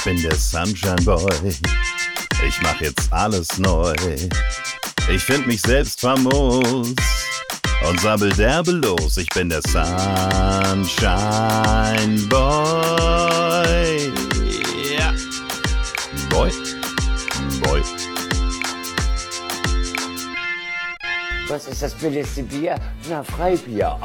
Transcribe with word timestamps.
Ich 0.00 0.04
bin 0.04 0.22
der 0.22 0.34
Sunshine 0.34 0.96
Boy. 1.04 1.54
Ich 2.48 2.62
mach 2.62 2.80
jetzt 2.80 3.12
alles 3.12 3.58
neu. 3.58 3.94
Ich 5.12 5.22
find 5.22 5.46
mich 5.46 5.60
selbst 5.60 6.00
famos 6.00 6.94
und 7.86 8.00
sabbel 8.00 8.30
derbe 8.32 8.70
los. 8.70 9.18
Ich 9.18 9.28
bin 9.28 9.50
der 9.50 9.60
Sunshine 9.60 10.96
Boy. 12.30 12.69
Ist 21.82 21.94
das 21.94 22.02
billigste 22.02 22.42
Bier? 22.42 22.78
Na, 23.08 23.22
Freibier. 23.22 23.98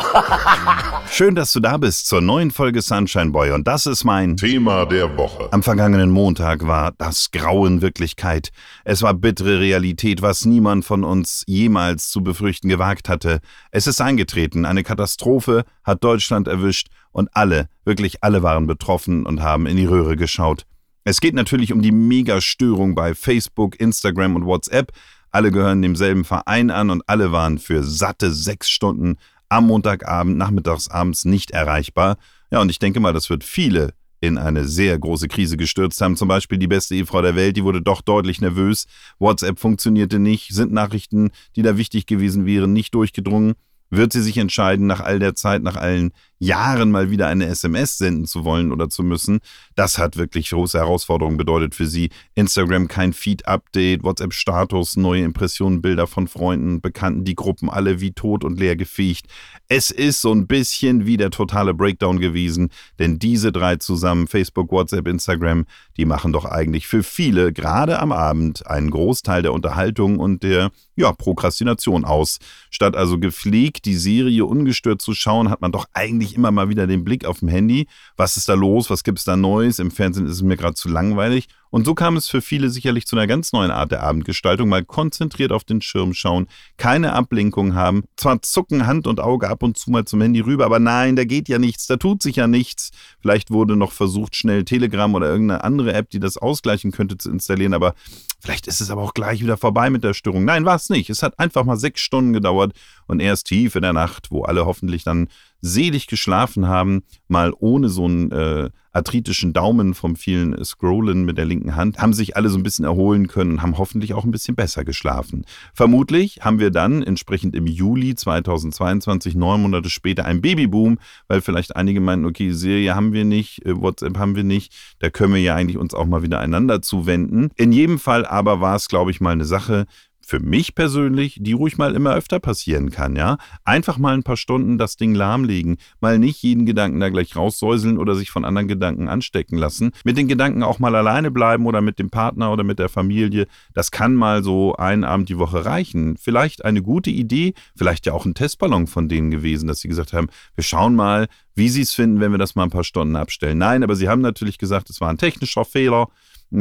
Schön, 1.11 1.35
dass 1.35 1.51
du 1.51 1.59
da 1.59 1.75
bist 1.75 2.07
zur 2.07 2.21
neuen 2.21 2.51
Folge 2.51 2.81
Sunshine 2.81 3.31
Boy. 3.31 3.51
Und 3.51 3.67
das 3.67 3.85
ist 3.85 4.05
mein 4.05 4.37
Thema 4.37 4.85
der 4.85 5.17
Woche. 5.17 5.49
Am 5.51 5.61
vergangenen 5.61 6.09
Montag 6.09 6.65
war 6.65 6.93
das 6.97 7.31
Grauen 7.31 7.81
Wirklichkeit. 7.81 8.51
Es 8.85 9.01
war 9.01 9.13
bittere 9.13 9.59
Realität, 9.59 10.21
was 10.21 10.45
niemand 10.45 10.85
von 10.85 11.03
uns 11.03 11.43
jemals 11.47 12.09
zu 12.09 12.23
befürchten 12.23 12.69
gewagt 12.69 13.09
hatte. 13.09 13.39
Es 13.71 13.87
ist 13.87 13.99
eingetreten. 13.99 14.63
Eine 14.63 14.83
Katastrophe 14.83 15.65
hat 15.83 16.01
Deutschland 16.01 16.47
erwischt 16.47 16.87
und 17.11 17.29
alle, 17.33 17.67
wirklich 17.83 18.23
alle 18.23 18.41
waren 18.41 18.67
betroffen 18.67 19.25
und 19.25 19.41
haben 19.41 19.67
in 19.67 19.75
die 19.75 19.85
Röhre 19.85 20.15
geschaut. 20.15 20.65
Es 21.07 21.21
geht 21.21 21.35
natürlich 21.35 21.71
um 21.71 21.83
die 21.83 21.91
Megastörung 21.91 22.95
bei 22.95 23.13
Facebook, 23.13 23.79
Instagram 23.79 24.35
und 24.35 24.45
WhatsApp. 24.45 24.91
Alle 25.35 25.51
gehören 25.51 25.81
demselben 25.81 26.23
Verein 26.23 26.71
an 26.71 26.89
und 26.89 27.03
alle 27.07 27.33
waren 27.33 27.59
für 27.59 27.83
satte 27.83 28.31
sechs 28.31 28.69
Stunden 28.69 29.17
am 29.49 29.67
Montagabend, 29.67 30.37
nachmittagsabends 30.37 31.25
nicht 31.25 31.51
erreichbar. 31.51 32.15
Ja, 32.51 32.61
und 32.61 32.69
ich 32.69 32.79
denke 32.79 33.01
mal, 33.01 33.11
das 33.11 33.29
wird 33.29 33.43
viele 33.43 33.93
in 34.21 34.37
eine 34.37 34.65
sehr 34.65 34.97
große 34.97 35.27
Krise 35.27 35.57
gestürzt 35.57 35.99
haben. 35.99 36.15
Zum 36.15 36.29
Beispiel 36.29 36.57
die 36.57 36.69
beste 36.69 36.95
Ehefrau 36.95 37.21
der 37.21 37.35
Welt, 37.35 37.57
die 37.57 37.65
wurde 37.65 37.81
doch 37.81 38.01
deutlich 38.01 38.39
nervös. 38.39 38.85
WhatsApp 39.19 39.59
funktionierte 39.59 40.19
nicht, 40.19 40.53
sind 40.53 40.71
Nachrichten, 40.71 41.31
die 41.57 41.63
da 41.63 41.75
wichtig 41.75 42.05
gewesen 42.05 42.45
wären, 42.45 42.71
nicht 42.71 42.95
durchgedrungen. 42.95 43.55
Wird 43.95 44.11
sie 44.11 44.21
sich 44.21 44.37
entscheiden, 44.37 44.87
nach 44.87 44.99
all 44.99 45.19
der 45.19 45.35
Zeit, 45.35 45.63
nach 45.63 45.77
allen 45.77 46.11
Jahren 46.37 46.91
mal 46.91 47.11
wieder 47.11 47.27
eine 47.27 47.45
SMS 47.45 47.97
senden 47.97 48.25
zu 48.25 48.43
wollen 48.43 48.73
oder 48.73 48.89
zu 48.89 49.03
müssen? 49.03 49.39
Das 49.75 49.97
hat 49.97 50.17
wirklich 50.17 50.49
große 50.49 50.77
Herausforderungen 50.77 51.37
bedeutet 51.37 51.75
für 51.75 51.87
sie. 51.87 52.09
Instagram 52.33 52.89
kein 52.89 53.13
Feed-Update, 53.13 54.03
WhatsApp-Status, 54.03 54.97
neue 54.97 55.23
Impressionen, 55.23 55.81
Bilder 55.81 56.07
von 56.07 56.27
Freunden, 56.27 56.81
Bekannten, 56.81 57.23
die 57.23 57.35
Gruppen 57.35 57.69
alle 57.69 58.01
wie 58.01 58.11
tot 58.11 58.43
und 58.43 58.59
leer 58.59 58.75
gefegt. 58.75 59.27
Es 59.69 59.91
ist 59.91 60.21
so 60.21 60.33
ein 60.33 60.45
bisschen 60.45 61.05
wie 61.05 61.15
der 61.15 61.31
totale 61.31 61.73
Breakdown 61.73 62.19
gewesen, 62.19 62.71
denn 62.99 63.17
diese 63.17 63.53
drei 63.53 63.77
zusammen, 63.77 64.27
Facebook, 64.27 64.71
WhatsApp, 64.71 65.07
Instagram, 65.07 65.65
die 65.95 66.05
machen 66.05 66.33
doch 66.33 66.43
eigentlich 66.43 66.85
für 66.85 67.01
viele, 67.01 67.53
gerade 67.53 67.99
am 67.99 68.11
Abend, 68.11 68.67
einen 68.67 68.91
Großteil 68.91 69.41
der 69.41 69.53
Unterhaltung 69.53 70.19
und 70.19 70.43
der 70.43 70.71
ja, 70.95 71.11
Prokrastination 71.11 72.05
aus. 72.05 72.39
Statt 72.69 72.95
also 72.95 73.19
gepflegt 73.19 73.85
die 73.85 73.95
Serie 73.95 74.45
ungestört 74.45 75.01
zu 75.01 75.13
schauen, 75.13 75.49
hat 75.49 75.61
man 75.61 75.71
doch 75.71 75.85
eigentlich 75.93 76.35
immer 76.35 76.51
mal 76.51 76.69
wieder 76.69 76.87
den 76.87 77.03
Blick 77.03 77.25
auf 77.25 77.39
dem 77.39 77.49
Handy. 77.49 77.87
Was 78.17 78.37
ist 78.37 78.49
da 78.49 78.53
los? 78.53 78.89
Was 78.89 79.03
gibt 79.03 79.19
es 79.19 79.25
da 79.25 79.35
Neues? 79.35 79.79
Im 79.79 79.91
Fernsehen 79.91 80.25
ist 80.25 80.33
es 80.33 80.41
mir 80.41 80.57
gerade 80.57 80.75
zu 80.75 80.89
langweilig. 80.89 81.47
Und 81.75 81.83
so 81.83 81.93
kam 81.93 82.15
es 82.15 82.29
für 82.29 82.41
viele 82.41 82.69
sicherlich 82.69 83.05
zu 83.05 83.17
einer 83.17 83.27
ganz 83.27 83.51
neuen 83.51 83.69
Art 83.69 83.91
der 83.91 84.01
Abendgestaltung, 84.01 84.69
mal 84.69 84.85
konzentriert 84.85 85.51
auf 85.51 85.65
den 85.65 85.81
Schirm 85.81 86.13
schauen, 86.13 86.47
keine 86.77 87.11
Ablenkung 87.11 87.75
haben, 87.75 88.05
zwar 88.15 88.41
zucken 88.41 88.87
Hand 88.87 89.07
und 89.07 89.19
Auge 89.19 89.49
ab 89.49 89.61
und 89.61 89.77
zu 89.77 89.91
mal 89.91 90.05
zum 90.05 90.21
Handy 90.21 90.39
rüber, 90.39 90.63
aber 90.63 90.79
nein, 90.79 91.17
da 91.17 91.25
geht 91.25 91.49
ja 91.49 91.59
nichts, 91.59 91.85
da 91.85 91.97
tut 91.97 92.23
sich 92.23 92.37
ja 92.37 92.47
nichts. 92.47 92.91
Vielleicht 93.19 93.51
wurde 93.51 93.75
noch 93.75 93.91
versucht, 93.91 94.37
schnell 94.37 94.63
Telegram 94.63 95.13
oder 95.13 95.27
irgendeine 95.27 95.65
andere 95.65 95.91
App, 95.91 96.09
die 96.11 96.21
das 96.21 96.37
ausgleichen 96.37 96.93
könnte, 96.93 97.17
zu 97.17 97.29
installieren, 97.29 97.73
aber 97.73 97.93
vielleicht 98.39 98.67
ist 98.67 98.79
es 98.79 98.89
aber 98.89 99.01
auch 99.01 99.13
gleich 99.13 99.41
wieder 99.41 99.57
vorbei 99.57 99.89
mit 99.89 100.05
der 100.05 100.13
Störung. 100.13 100.45
Nein, 100.45 100.63
war 100.63 100.77
es 100.85 100.89
nicht. 100.89 101.09
Es 101.09 101.23
hat 101.23 101.39
einfach 101.39 101.63
mal 101.63 101.77
sechs 101.77 102.01
Stunden 102.01 102.33
gedauert 102.33 102.73
und 103.07 103.19
erst 103.19 103.47
tief 103.47 103.75
in 103.75 103.81
der 103.81 103.93
Nacht, 103.93 104.31
wo 104.31 104.43
alle 104.43 104.65
hoffentlich 104.65 105.03
dann 105.03 105.27
selig 105.61 106.07
geschlafen 106.07 106.67
haben, 106.67 107.03
mal 107.27 107.51
ohne 107.57 107.89
so 107.89 108.05
einen 108.05 108.31
äh, 108.31 108.69
arthritischen 108.95 109.51
Daumen 109.51 109.93
vom 109.93 110.15
vielen 110.15 110.63
Scrollen 110.63 111.25
mit 111.25 111.37
der 111.37 111.45
linken 111.45 111.75
Hand, 111.75 111.97
haben 111.97 112.13
sich 112.13 112.37
alle 112.37 112.49
so 112.49 112.57
ein 112.57 112.63
bisschen 112.63 112.85
erholen 112.85 113.27
können 113.27 113.53
und 113.53 113.61
haben 113.61 113.77
hoffentlich 113.77 114.13
auch 114.13 114.23
ein 114.23 114.31
bisschen 114.31 114.55
besser 114.55 114.85
geschlafen. 114.85 115.45
Vermutlich 115.73 116.39
haben 116.41 116.59
wir 116.59 116.71
dann 116.71 117.03
entsprechend 117.03 117.55
im 117.55 117.67
Juli 117.67 118.15
2022, 118.15 119.35
neun 119.35 119.61
Monate 119.61 119.89
später, 119.89 120.23
einen 120.25 120.41
Babyboom, 120.41 120.97
weil 121.27 121.41
vielleicht 121.41 121.75
einige 121.75 121.99
meinen, 121.99 122.25
okay, 122.25 122.51
Serie 122.51 122.95
haben 122.95 123.11
wir 123.11 123.25
nicht, 123.25 123.65
äh, 123.65 123.75
WhatsApp 123.75 124.17
haben 124.17 124.35
wir 124.35 124.43
nicht, 124.43 124.73
da 124.99 125.09
können 125.09 125.33
wir 125.33 125.41
ja 125.41 125.55
eigentlich 125.55 125.77
uns 125.77 125.93
auch 125.93 126.05
mal 126.05 126.21
wieder 126.21 126.39
einander 126.39 126.81
zuwenden. 126.81 127.49
In 127.55 127.71
jedem 127.71 127.99
Fall 127.99 128.25
aber 128.25 128.61
war 128.61 128.75
es, 128.75 128.87
glaube 128.87 129.11
ich, 129.11 129.19
mal 129.19 129.31
eine 129.31 129.45
Sache, 129.45 129.87
für 130.25 130.39
mich 130.39 130.73
persönlich, 130.73 131.37
die 131.39 131.53
ruhig 131.53 131.77
mal 131.77 131.93
immer 131.93 132.15
öfter 132.15 132.39
passieren 132.39 132.89
kann, 132.89 133.15
ja. 133.15 133.37
Einfach 133.63 133.99
mal 133.99 134.15
ein 134.15 134.23
paar 134.23 134.37
Stunden 134.37 134.79
das 134.79 134.97
Ding 134.97 135.13
lahmlegen, 135.13 135.77
mal 135.99 136.17
nicht 136.17 136.41
jeden 136.41 136.65
Gedanken 136.65 136.99
da 136.99 137.09
gleich 137.09 137.35
raussäuseln 137.35 137.99
oder 137.99 138.15
sich 138.15 138.31
von 138.31 138.43
anderen 138.43 138.67
Gedanken 138.67 139.07
anstecken 139.07 139.57
lassen. 139.57 139.91
Mit 140.03 140.17
den 140.17 140.27
Gedanken 140.27 140.63
auch 140.63 140.79
mal 140.79 140.95
alleine 140.95 141.29
bleiben 141.29 141.67
oder 141.67 141.81
mit 141.81 141.99
dem 141.99 142.09
Partner 142.09 142.51
oder 142.51 142.63
mit 142.63 142.79
der 142.79 142.89
Familie. 142.89 143.45
Das 143.75 143.91
kann 143.91 144.15
mal 144.15 144.43
so 144.43 144.75
einen 144.75 145.03
Abend 145.03 145.29
die 145.29 145.37
Woche 145.37 145.63
reichen. 145.63 146.17
Vielleicht 146.17 146.65
eine 146.65 146.81
gute 146.81 147.11
Idee, 147.11 147.53
vielleicht 147.75 148.07
ja 148.07 148.13
auch 148.13 148.25
ein 148.25 148.33
Testballon 148.33 148.87
von 148.87 149.07
denen 149.07 149.29
gewesen, 149.29 149.67
dass 149.67 149.81
sie 149.81 149.87
gesagt 149.87 150.13
haben, 150.13 150.29
wir 150.55 150.63
schauen 150.63 150.95
mal, 150.95 151.27
wie 151.53 151.69
sie 151.69 151.81
es 151.81 151.93
finden, 151.93 152.19
wenn 152.19 152.31
wir 152.31 152.39
das 152.39 152.55
mal 152.55 152.63
ein 152.63 152.71
paar 152.71 152.83
Stunden 152.83 153.15
abstellen. 153.15 153.59
Nein, 153.59 153.83
aber 153.83 153.95
sie 153.95 154.09
haben 154.09 154.21
natürlich 154.21 154.57
gesagt, 154.57 154.89
es 154.89 155.01
war 155.01 155.09
ein 155.09 155.17
technischer 155.17 155.65
Fehler 155.65 156.07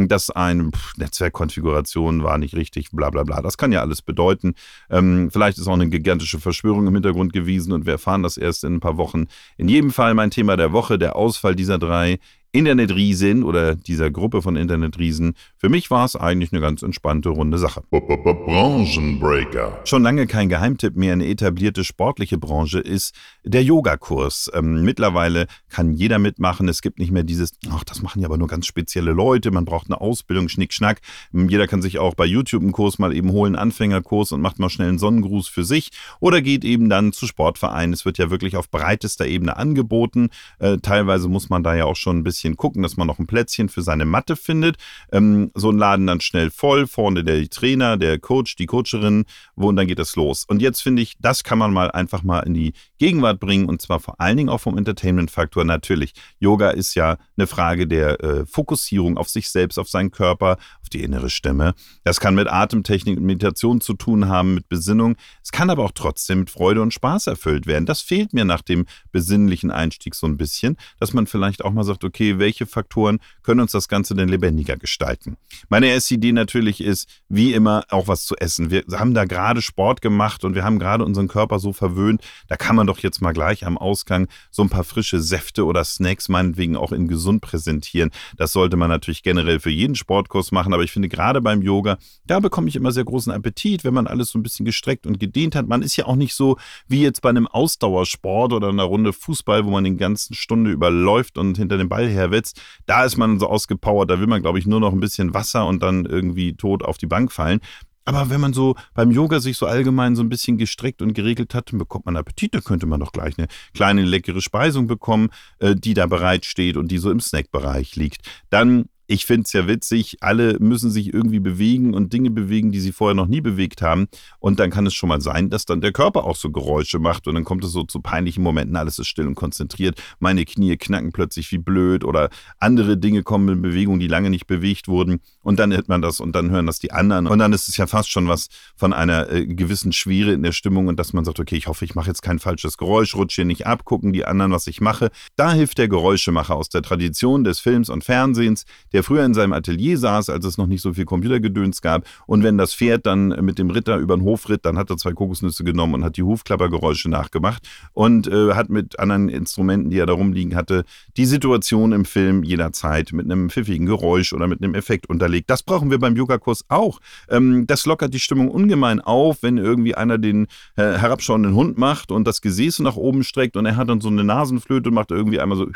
dass 0.08 0.30
eine 0.30 0.70
Netzwerkkonfiguration 0.96 2.22
war 2.22 2.38
nicht 2.38 2.54
richtig, 2.54 2.90
bla 2.90 3.10
bla 3.10 3.22
bla. 3.22 3.42
Das 3.42 3.56
kann 3.56 3.72
ja 3.72 3.80
alles 3.80 4.02
bedeuten. 4.02 4.54
Ähm, 4.90 5.30
vielleicht 5.30 5.58
ist 5.58 5.66
auch 5.66 5.74
eine 5.74 5.88
gigantische 5.88 6.40
Verschwörung 6.40 6.86
im 6.86 6.94
Hintergrund 6.94 7.32
gewesen 7.32 7.72
und 7.72 7.86
wir 7.86 7.94
erfahren 7.94 8.22
das 8.22 8.36
erst 8.36 8.64
in 8.64 8.74
ein 8.74 8.80
paar 8.80 8.96
Wochen. 8.96 9.26
In 9.56 9.68
jedem 9.68 9.90
Fall 9.90 10.14
mein 10.14 10.30
Thema 10.30 10.56
der 10.56 10.72
Woche, 10.72 10.98
der 10.98 11.16
Ausfall 11.16 11.54
dieser 11.54 11.78
drei 11.78 12.18
Internetriesen 12.54 13.42
oder 13.42 13.74
dieser 13.74 14.12
Gruppe 14.12 14.40
von 14.40 14.54
Internetriesen. 14.54 15.34
Für 15.56 15.68
mich 15.68 15.90
war 15.90 16.04
es 16.04 16.14
eigentlich 16.14 16.52
eine 16.52 16.60
ganz 16.60 16.82
entspannte, 16.82 17.30
runde 17.30 17.58
Sache. 17.58 17.82
Branchenbreaker. 17.90 19.80
Schon 19.84 20.04
lange 20.04 20.28
kein 20.28 20.48
Geheimtipp 20.48 20.94
mehr. 20.94 21.14
Eine 21.14 21.26
etablierte 21.26 21.82
sportliche 21.82 22.38
Branche 22.38 22.78
ist 22.78 23.12
der 23.42 23.64
Yogakurs. 23.64 24.52
Ähm, 24.54 24.84
mittlerweile 24.84 25.48
kann 25.68 25.94
jeder 25.94 26.20
mitmachen. 26.20 26.68
Es 26.68 26.80
gibt 26.80 27.00
nicht 27.00 27.10
mehr 27.10 27.24
dieses, 27.24 27.54
ach, 27.70 27.82
das 27.82 28.02
machen 28.02 28.22
ja 28.22 28.28
aber 28.28 28.38
nur 28.38 28.46
ganz 28.46 28.66
spezielle 28.66 29.10
Leute. 29.10 29.50
Man 29.50 29.64
braucht 29.64 29.88
eine 29.88 30.00
Ausbildung, 30.00 30.48
Schnick, 30.48 30.72
Schnack. 30.72 31.00
Ähm, 31.34 31.48
jeder 31.48 31.66
kann 31.66 31.82
sich 31.82 31.98
auch 31.98 32.14
bei 32.14 32.24
YouTube 32.24 32.62
einen 32.62 32.70
Kurs 32.70 33.00
mal 33.00 33.12
eben 33.12 33.32
holen, 33.32 33.56
Anfängerkurs 33.56 34.30
und 34.30 34.40
macht 34.40 34.60
mal 34.60 34.70
schnell 34.70 34.90
einen 34.90 34.98
Sonnengruß 34.98 35.48
für 35.48 35.64
sich 35.64 35.90
oder 36.20 36.40
geht 36.40 36.64
eben 36.64 36.88
dann 36.88 37.12
zu 37.12 37.26
Sportvereinen. 37.26 37.92
Es 37.92 38.04
wird 38.04 38.18
ja 38.18 38.30
wirklich 38.30 38.56
auf 38.56 38.70
breitester 38.70 39.26
Ebene 39.26 39.56
angeboten. 39.56 40.28
Äh, 40.60 40.78
teilweise 40.78 41.26
muss 41.26 41.50
man 41.50 41.64
da 41.64 41.74
ja 41.74 41.86
auch 41.86 41.96
schon 41.96 42.18
ein 42.18 42.22
bisschen 42.22 42.43
bisschen 42.44 42.56
gucken, 42.56 42.82
dass 42.82 42.96
man 42.96 43.06
noch 43.06 43.18
ein 43.18 43.26
Plätzchen 43.26 43.68
für 43.68 43.82
seine 43.82 44.04
Matte 44.04 44.36
findet. 44.36 44.76
Ähm, 45.12 45.50
so 45.54 45.70
ein 45.70 45.78
Laden 45.78 46.06
dann 46.06 46.20
schnell 46.20 46.50
voll, 46.50 46.86
vorne 46.86 47.24
der 47.24 47.48
Trainer, 47.48 47.96
der 47.96 48.18
Coach, 48.18 48.56
die 48.56 48.66
Coacherin, 48.66 49.24
wo 49.56 49.68
und 49.68 49.76
dann 49.76 49.86
geht 49.86 49.98
es 49.98 50.14
los. 50.16 50.44
Und 50.44 50.60
jetzt 50.60 50.82
finde 50.82 51.02
ich, 51.02 51.16
das 51.20 51.42
kann 51.42 51.58
man 51.58 51.72
mal 51.72 51.90
einfach 51.90 52.22
mal 52.22 52.40
in 52.40 52.54
die 52.54 52.74
Gegenwart 52.98 53.40
bringen 53.40 53.66
und 53.66 53.80
zwar 53.80 54.00
vor 54.00 54.20
allen 54.20 54.36
Dingen 54.36 54.48
auch 54.48 54.60
vom 54.60 54.76
Entertainment-Faktor. 54.76 55.64
Natürlich, 55.64 56.12
Yoga 56.38 56.70
ist 56.70 56.94
ja 56.94 57.16
eine 57.36 57.46
Frage 57.46 57.86
der 57.86 58.22
äh, 58.22 58.46
Fokussierung 58.46 59.16
auf 59.16 59.28
sich 59.28 59.48
selbst, 59.48 59.78
auf 59.78 59.88
seinen 59.88 60.10
Körper, 60.10 60.58
auf 60.82 60.88
die 60.90 61.02
innere 61.02 61.30
Stimme. 61.30 61.74
Das 62.04 62.20
kann 62.20 62.34
mit 62.34 62.48
Atemtechnik 62.48 63.16
und 63.16 63.24
Meditation 63.24 63.80
zu 63.80 63.94
tun 63.94 64.28
haben, 64.28 64.54
mit 64.54 64.68
Besinnung. 64.68 65.16
Es 65.42 65.50
kann 65.50 65.70
aber 65.70 65.84
auch 65.84 65.92
trotzdem 65.94 66.40
mit 66.40 66.50
Freude 66.50 66.82
und 66.82 66.92
Spaß 66.92 67.26
erfüllt 67.26 67.66
werden. 67.66 67.86
Das 67.86 68.00
fehlt 68.00 68.32
mir 68.32 68.44
nach 68.44 68.62
dem 68.62 68.84
besinnlichen 69.12 69.70
Einstieg 69.70 70.14
so 70.14 70.26
ein 70.26 70.36
bisschen, 70.36 70.76
dass 71.00 71.12
man 71.12 71.26
vielleicht 71.26 71.64
auch 71.64 71.72
mal 71.72 71.84
sagt, 71.84 72.04
okay, 72.04 72.33
welche 72.38 72.66
Faktoren 72.66 73.18
können 73.42 73.60
uns 73.60 73.72
das 73.72 73.88
Ganze 73.88 74.14
denn 74.14 74.28
lebendiger 74.28 74.76
gestalten? 74.76 75.36
Meine 75.68 75.86
erste 75.86 76.14
Idee 76.14 76.32
natürlich 76.32 76.80
ist, 76.80 77.08
wie 77.28 77.52
immer, 77.52 77.84
auch 77.90 78.08
was 78.08 78.24
zu 78.24 78.36
essen. 78.36 78.70
Wir 78.70 78.84
haben 78.92 79.14
da 79.14 79.24
gerade 79.24 79.62
Sport 79.62 80.00
gemacht 80.00 80.44
und 80.44 80.54
wir 80.54 80.64
haben 80.64 80.78
gerade 80.78 81.04
unseren 81.04 81.28
Körper 81.28 81.58
so 81.58 81.72
verwöhnt. 81.72 82.22
Da 82.48 82.56
kann 82.56 82.76
man 82.76 82.86
doch 82.86 82.98
jetzt 82.98 83.20
mal 83.20 83.32
gleich 83.32 83.66
am 83.66 83.78
Ausgang 83.78 84.28
so 84.50 84.62
ein 84.62 84.70
paar 84.70 84.84
frische 84.84 85.20
Säfte 85.20 85.64
oder 85.64 85.84
Snacks 85.84 86.28
meinetwegen 86.28 86.76
auch 86.76 86.92
in 86.92 87.08
gesund 87.08 87.40
präsentieren. 87.40 88.10
Das 88.36 88.52
sollte 88.52 88.76
man 88.76 88.88
natürlich 88.88 89.22
generell 89.22 89.60
für 89.60 89.70
jeden 89.70 89.94
Sportkurs 89.94 90.52
machen, 90.52 90.72
aber 90.72 90.82
ich 90.82 90.92
finde 90.92 91.08
gerade 91.08 91.40
beim 91.40 91.62
Yoga, 91.62 91.98
da 92.26 92.40
bekomme 92.40 92.68
ich 92.68 92.76
immer 92.76 92.92
sehr 92.92 93.04
großen 93.04 93.32
Appetit, 93.32 93.84
wenn 93.84 93.94
man 93.94 94.06
alles 94.06 94.30
so 94.30 94.38
ein 94.38 94.42
bisschen 94.42 94.66
gestreckt 94.66 95.06
und 95.06 95.18
gedehnt 95.18 95.54
hat. 95.54 95.66
Man 95.66 95.82
ist 95.82 95.96
ja 95.96 96.06
auch 96.06 96.16
nicht 96.16 96.34
so 96.34 96.56
wie 96.86 97.02
jetzt 97.02 97.22
bei 97.22 97.30
einem 97.30 97.46
Ausdauersport 97.46 98.52
oder 98.52 98.68
einer 98.68 98.84
Runde 98.84 99.12
Fußball, 99.12 99.64
wo 99.64 99.70
man 99.70 99.84
den 99.84 99.98
ganzen 99.98 100.34
Stunde 100.34 100.70
überläuft 100.70 101.38
und 101.38 101.56
hinter 101.56 101.78
dem 101.78 101.88
Ball 101.88 102.08
her 102.08 102.23
Wetz, 102.30 102.54
da 102.86 103.04
ist 103.04 103.16
man 103.16 103.38
so 103.38 103.48
ausgepowert, 103.48 104.10
da 104.10 104.20
will 104.20 104.26
man, 104.26 104.42
glaube 104.42 104.58
ich, 104.58 104.66
nur 104.66 104.80
noch 104.80 104.92
ein 104.92 105.00
bisschen 105.00 105.34
Wasser 105.34 105.66
und 105.66 105.82
dann 105.82 106.04
irgendwie 106.04 106.54
tot 106.54 106.82
auf 106.82 106.98
die 106.98 107.06
Bank 107.06 107.32
fallen. 107.32 107.60
Aber 108.04 108.28
wenn 108.28 108.40
man 108.40 108.52
so 108.52 108.74
beim 108.92 109.10
Yoga 109.10 109.40
sich 109.40 109.56
so 109.56 109.66
allgemein 109.66 110.14
so 110.14 110.22
ein 110.22 110.28
bisschen 110.28 110.58
gestreckt 110.58 111.00
und 111.00 111.14
geregelt 111.14 111.54
hat, 111.54 111.72
dann 111.72 111.78
bekommt 111.78 112.06
man 112.06 112.16
Appetit. 112.16 112.54
Da 112.54 112.60
könnte 112.60 112.86
man 112.86 113.00
doch 113.00 113.12
gleich 113.12 113.38
eine 113.38 113.48
kleine 113.72 114.02
leckere 114.02 114.42
Speisung 114.42 114.86
bekommen, 114.86 115.30
äh, 115.58 115.74
die 115.74 115.94
da 115.94 116.06
bereitsteht 116.06 116.76
und 116.76 116.88
die 116.88 116.98
so 116.98 117.10
im 117.10 117.20
Snackbereich 117.20 117.96
liegt. 117.96 118.20
Dann 118.50 118.86
ich 119.06 119.26
finde 119.26 119.42
es 119.46 119.52
ja 119.52 119.66
witzig, 119.66 120.18
alle 120.20 120.58
müssen 120.60 120.90
sich 120.90 121.12
irgendwie 121.12 121.40
bewegen 121.40 121.94
und 121.94 122.12
Dinge 122.12 122.30
bewegen, 122.30 122.72
die 122.72 122.80
sie 122.80 122.92
vorher 122.92 123.14
noch 123.14 123.26
nie 123.26 123.40
bewegt 123.40 123.82
haben. 123.82 124.06
Und 124.38 124.60
dann 124.60 124.70
kann 124.70 124.86
es 124.86 124.94
schon 124.94 125.08
mal 125.08 125.20
sein, 125.20 125.50
dass 125.50 125.66
dann 125.66 125.80
der 125.80 125.92
Körper 125.92 126.24
auch 126.24 126.36
so 126.36 126.50
Geräusche 126.50 126.98
macht 126.98 127.26
und 127.26 127.34
dann 127.34 127.44
kommt 127.44 127.64
es 127.64 127.72
so 127.72 127.84
zu 127.84 128.00
peinlichen 128.00 128.42
Momenten, 128.42 128.76
alles 128.76 128.98
ist 128.98 129.08
still 129.08 129.26
und 129.26 129.34
konzentriert. 129.34 130.00
Meine 130.18 130.44
Knie 130.44 130.76
knacken 130.76 131.12
plötzlich 131.12 131.52
wie 131.52 131.58
blöd 131.58 132.04
oder 132.04 132.30
andere 132.58 132.96
Dinge 132.96 133.22
kommen 133.22 133.48
in 133.48 133.62
Bewegung, 133.62 133.98
die 133.98 134.08
lange 134.08 134.30
nicht 134.30 134.46
bewegt 134.46 134.88
wurden. 134.88 135.20
Und 135.42 135.58
dann 135.58 135.72
hört 135.72 135.88
man 135.88 136.00
das 136.00 136.20
und 136.20 136.34
dann 136.34 136.50
hören 136.50 136.66
das 136.66 136.78
die 136.78 136.92
anderen. 136.92 137.26
Und 137.26 137.38
dann 137.38 137.52
ist 137.52 137.68
es 137.68 137.76
ja 137.76 137.86
fast 137.86 138.10
schon 138.10 138.28
was 138.28 138.48
von 138.76 138.92
einer 138.92 139.30
äh, 139.30 139.46
gewissen 139.46 139.92
Schwere 139.92 140.32
in 140.32 140.42
der 140.42 140.52
Stimmung 140.52 140.88
und 140.88 140.98
dass 140.98 141.12
man 141.12 141.24
sagt, 141.24 141.40
okay, 141.40 141.56
ich 141.56 141.66
hoffe, 141.66 141.84
ich 141.84 141.94
mache 141.94 142.08
jetzt 142.08 142.22
kein 142.22 142.38
falsches 142.38 142.78
Geräusch, 142.78 143.14
rutsche 143.14 143.42
hier 143.42 143.44
nicht 143.44 143.66
ab, 143.66 143.84
gucken 143.84 144.12
die 144.12 144.24
anderen, 144.24 144.52
was 144.52 144.66
ich 144.66 144.80
mache. 144.80 145.10
Da 145.36 145.52
hilft 145.52 145.78
der 145.78 145.88
Geräuschemacher 145.88 146.56
aus 146.56 146.68
der 146.68 146.82
Tradition 146.82 147.44
des 147.44 147.60
Films 147.60 147.90
und 147.90 148.04
Fernsehens, 148.04 148.64
der 148.94 149.02
früher 149.02 149.24
in 149.24 149.34
seinem 149.34 149.52
Atelier 149.52 149.98
saß, 149.98 150.30
als 150.30 150.46
es 150.46 150.56
noch 150.56 150.68
nicht 150.68 150.80
so 150.80 150.94
viel 150.94 151.04
Computergedöns 151.04 151.82
gab. 151.82 152.04
Und 152.26 152.44
wenn 152.44 152.56
das 152.56 152.72
Pferd 152.72 153.06
dann 153.06 153.28
mit 153.44 153.58
dem 153.58 153.70
Ritter 153.70 153.98
über 153.98 154.16
den 154.16 154.22
Hof 154.22 154.48
ritt, 154.48 154.64
dann 154.64 154.78
hat 154.78 154.88
er 154.88 154.96
zwei 154.96 155.12
Kokosnüsse 155.12 155.64
genommen 155.64 155.94
und 155.94 156.04
hat 156.04 156.16
die 156.16 156.22
Hufklappergeräusche 156.22 157.10
nachgemacht 157.10 157.68
und 157.92 158.28
äh, 158.28 158.54
hat 158.54 158.70
mit 158.70 159.00
anderen 159.00 159.28
Instrumenten, 159.28 159.90
die 159.90 159.98
er 159.98 160.06
da 160.06 160.12
rumliegen 160.12 160.54
hatte, 160.54 160.84
die 161.16 161.26
Situation 161.26 161.90
im 161.90 162.04
Film 162.04 162.44
jederzeit 162.44 163.12
mit 163.12 163.24
einem 163.26 163.50
pfiffigen 163.50 163.86
Geräusch 163.86 164.32
oder 164.32 164.46
mit 164.46 164.62
einem 164.62 164.76
Effekt 164.76 165.08
unterlegt. 165.08 165.50
Das 165.50 165.64
brauchen 165.64 165.90
wir 165.90 165.98
beim 165.98 166.14
Yogakurs 166.14 166.64
auch. 166.68 167.00
Ähm, 167.28 167.66
das 167.66 167.86
lockert 167.86 168.14
die 168.14 168.20
Stimmung 168.20 168.48
ungemein 168.48 169.00
auf, 169.00 169.42
wenn 169.42 169.58
irgendwie 169.58 169.96
einer 169.96 170.18
den 170.18 170.46
äh, 170.76 170.82
herabschauenden 170.82 171.54
Hund 171.54 171.78
macht 171.78 172.12
und 172.12 172.28
das 172.28 172.40
Gesäß 172.40 172.78
nach 172.78 172.94
oben 172.94 173.24
streckt 173.24 173.56
und 173.56 173.66
er 173.66 173.74
hat 173.74 173.88
dann 173.88 174.00
so 174.00 174.08
eine 174.08 174.22
Nasenflöte 174.22 174.90
und 174.90 174.94
macht 174.94 175.10
irgendwie 175.10 175.40
einmal 175.40 175.58
so 175.58 175.66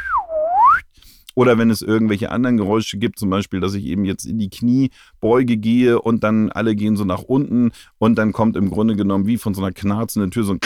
oder 1.38 1.56
wenn 1.56 1.70
es 1.70 1.82
irgendwelche 1.82 2.32
anderen 2.32 2.56
Geräusche 2.56 2.98
gibt, 2.98 3.16
zum 3.16 3.30
Beispiel, 3.30 3.60
dass 3.60 3.74
ich 3.74 3.84
eben 3.84 4.04
jetzt 4.04 4.24
in 4.24 4.40
die 4.40 4.50
Kniebeuge 4.50 5.56
gehe 5.56 6.02
und 6.02 6.24
dann 6.24 6.50
alle 6.50 6.74
gehen 6.74 6.96
so 6.96 7.04
nach 7.04 7.22
unten 7.22 7.70
und 7.98 8.16
dann 8.16 8.32
kommt 8.32 8.56
im 8.56 8.70
Grunde 8.70 8.96
genommen 8.96 9.28
wie 9.28 9.36
von 9.36 9.54
so 9.54 9.62
einer 9.62 9.70
knarzenden 9.70 10.32
Tür 10.32 10.42
so 10.42 10.54
ein 10.54 10.60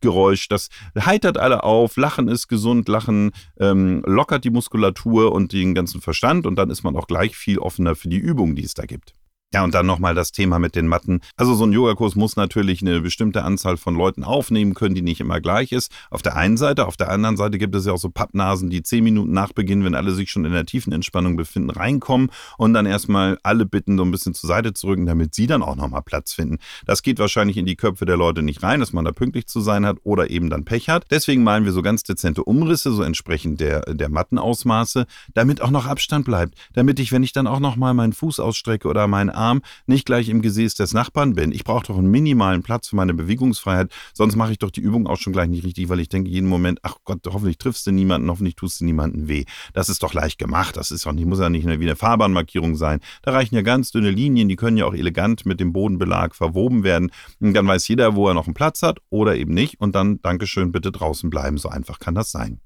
Geräusch, 0.00 0.48
das 0.48 0.70
heitert 0.98 1.36
alle 1.36 1.64
auf, 1.64 1.98
Lachen 1.98 2.28
ist 2.28 2.48
gesund, 2.48 2.88
Lachen 2.88 3.32
ähm, 3.58 4.02
lockert 4.06 4.44
die 4.44 4.50
Muskulatur 4.50 5.32
und 5.32 5.52
den 5.52 5.74
ganzen 5.74 6.00
Verstand 6.00 6.46
und 6.46 6.56
dann 6.56 6.70
ist 6.70 6.82
man 6.82 6.96
auch 6.96 7.06
gleich 7.06 7.36
viel 7.36 7.58
offener 7.58 7.94
für 7.94 8.08
die 8.08 8.16
Übungen, 8.16 8.56
die 8.56 8.64
es 8.64 8.72
da 8.72 8.86
gibt. 8.86 9.12
Ja, 9.52 9.64
und 9.64 9.74
dann 9.74 9.84
nochmal 9.84 10.14
das 10.14 10.30
Thema 10.30 10.60
mit 10.60 10.76
den 10.76 10.86
Matten. 10.86 11.22
Also 11.36 11.56
so 11.56 11.64
ein 11.64 11.72
Yogakurs 11.72 12.14
muss 12.14 12.36
natürlich 12.36 12.82
eine 12.82 13.00
bestimmte 13.00 13.42
Anzahl 13.42 13.78
von 13.78 13.96
Leuten 13.96 14.22
aufnehmen 14.22 14.74
können, 14.74 14.94
die 14.94 15.02
nicht 15.02 15.20
immer 15.20 15.40
gleich 15.40 15.72
ist. 15.72 15.90
Auf 16.08 16.22
der 16.22 16.36
einen 16.36 16.56
Seite, 16.56 16.86
auf 16.86 16.96
der 16.96 17.10
anderen 17.10 17.36
Seite 17.36 17.58
gibt 17.58 17.74
es 17.74 17.84
ja 17.84 17.92
auch 17.92 17.98
so 17.98 18.10
Pappnasen, 18.10 18.70
die 18.70 18.84
zehn 18.84 19.02
Minuten 19.02 19.32
nach 19.32 19.52
Beginn, 19.52 19.82
wenn 19.82 19.96
alle 19.96 20.12
sich 20.12 20.30
schon 20.30 20.44
in 20.44 20.52
der 20.52 20.66
tiefen 20.66 20.92
Entspannung 20.92 21.34
befinden, 21.34 21.70
reinkommen 21.70 22.30
und 22.58 22.74
dann 22.74 22.86
erstmal 22.86 23.38
alle 23.42 23.66
bitten, 23.66 23.98
so 23.98 24.04
ein 24.04 24.12
bisschen 24.12 24.34
zur 24.34 24.46
Seite 24.46 24.72
zu 24.72 24.86
rücken, 24.86 25.06
damit 25.06 25.34
sie 25.34 25.48
dann 25.48 25.64
auch 25.64 25.74
nochmal 25.74 26.02
Platz 26.02 26.32
finden. 26.32 26.58
Das 26.86 27.02
geht 27.02 27.18
wahrscheinlich 27.18 27.56
in 27.56 27.66
die 27.66 27.74
Köpfe 27.74 28.06
der 28.06 28.16
Leute 28.16 28.42
nicht 28.42 28.62
rein, 28.62 28.78
dass 28.78 28.92
man 28.92 29.04
da 29.04 29.10
pünktlich 29.10 29.48
zu 29.48 29.60
sein 29.60 29.84
hat 29.84 29.96
oder 30.04 30.30
eben 30.30 30.48
dann 30.48 30.64
Pech 30.64 30.88
hat. 30.88 31.06
Deswegen 31.10 31.42
malen 31.42 31.64
wir 31.64 31.72
so 31.72 31.82
ganz 31.82 32.04
dezente 32.04 32.44
Umrisse, 32.44 32.92
so 32.92 33.02
entsprechend 33.02 33.58
der, 33.60 33.80
der 33.80 34.10
Mattenausmaße, 34.10 35.06
damit 35.34 35.60
auch 35.60 35.70
noch 35.70 35.86
Abstand 35.86 36.24
bleibt. 36.24 36.54
Damit 36.74 37.00
ich, 37.00 37.10
wenn 37.10 37.24
ich 37.24 37.32
dann 37.32 37.48
auch 37.48 37.58
nochmal 37.58 37.94
meinen 37.94 38.12
Fuß 38.12 38.38
ausstrecke 38.38 38.86
oder 38.86 39.08
meinen 39.08 39.39
Arm 39.40 39.62
nicht 39.86 40.06
gleich 40.06 40.28
im 40.28 40.42
Gesäß 40.42 40.74
des 40.74 40.92
Nachbarn 40.92 41.34
bin. 41.34 41.50
Ich 41.50 41.64
brauche 41.64 41.86
doch 41.86 41.98
einen 41.98 42.10
minimalen 42.10 42.62
Platz 42.62 42.88
für 42.88 42.96
meine 42.96 43.14
Bewegungsfreiheit, 43.14 43.90
sonst 44.12 44.36
mache 44.36 44.52
ich 44.52 44.58
doch 44.58 44.70
die 44.70 44.80
Übung 44.80 45.06
auch 45.06 45.16
schon 45.16 45.32
gleich 45.32 45.48
nicht 45.48 45.64
richtig, 45.64 45.88
weil 45.88 46.00
ich 46.00 46.08
denke 46.08 46.30
jeden 46.30 46.48
Moment, 46.48 46.80
ach 46.82 46.96
Gott, 47.04 47.20
hoffentlich 47.26 47.58
triffst 47.58 47.86
du 47.86 47.90
niemanden, 47.90 48.30
hoffentlich 48.30 48.54
tust 48.54 48.80
du 48.80 48.84
niemanden 48.84 49.28
weh. 49.28 49.44
Das 49.72 49.88
ist 49.88 50.02
doch 50.02 50.14
leicht 50.14 50.38
gemacht, 50.38 50.76
das 50.76 50.90
ist 50.90 51.06
auch 51.06 51.12
nicht, 51.12 51.26
muss 51.26 51.40
ja 51.40 51.48
nicht 51.48 51.66
wie 51.66 51.72
eine 51.72 51.96
Fahrbahnmarkierung 51.96 52.76
sein. 52.76 53.00
Da 53.22 53.32
reichen 53.32 53.54
ja 53.54 53.62
ganz 53.62 53.90
dünne 53.90 54.10
Linien, 54.10 54.48
die 54.48 54.56
können 54.56 54.76
ja 54.76 54.84
auch 54.84 54.94
elegant 54.94 55.46
mit 55.46 55.60
dem 55.60 55.72
Bodenbelag 55.72 56.34
verwoben 56.34 56.84
werden. 56.84 57.10
Und 57.40 57.54
dann 57.54 57.66
weiß 57.66 57.88
jeder, 57.88 58.14
wo 58.14 58.28
er 58.28 58.34
noch 58.34 58.46
einen 58.46 58.54
Platz 58.54 58.82
hat 58.82 58.98
oder 59.08 59.36
eben 59.36 59.54
nicht 59.54 59.80
und 59.80 59.94
dann 59.94 60.20
Dankeschön, 60.22 60.72
bitte 60.72 60.92
draußen 60.92 61.30
bleiben. 61.30 61.58
So 61.58 61.68
einfach 61.68 61.98
kann 61.98 62.14
das 62.14 62.30
sein. 62.30 62.60